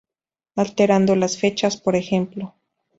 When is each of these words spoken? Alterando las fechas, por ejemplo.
Alterando 0.55 1.15
las 1.15 1.37
fechas, 1.37 1.77
por 1.77 1.95
ejemplo. 1.95 2.55